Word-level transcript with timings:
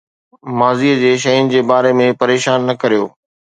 ماضي 0.59 0.91
جي 1.01 1.11
شين 1.23 1.43
جي 1.53 1.61
باري 1.69 1.91
۾ 2.01 2.07
پريشان 2.19 2.59
نه 2.67 2.73
ڪريو 2.81 3.03